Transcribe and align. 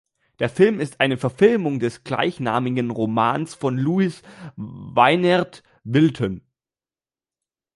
Der 0.39 0.49
Film 0.49 0.79
ist 0.79 0.99
eine 0.99 1.15
Verfilmung 1.15 1.79
des 1.79 2.03
gleichnamigen 2.03 2.89
Romans 2.89 3.53
von 3.53 3.77
Louis 3.77 4.23
Weinert-Wilton. 4.55 6.41